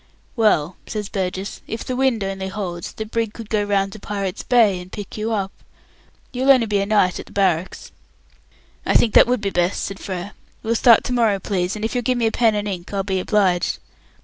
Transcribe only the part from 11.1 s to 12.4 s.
morrow, please, and if you'll give me a